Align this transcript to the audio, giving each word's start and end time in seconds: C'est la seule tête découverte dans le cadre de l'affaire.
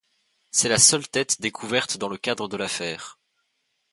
C'est 0.49 0.67
la 0.67 0.79
seule 0.79 1.07
tête 1.07 1.41
découverte 1.41 1.97
dans 1.97 2.09
le 2.09 2.17
cadre 2.17 2.47
de 2.47 2.57
l'affaire. 2.57 3.19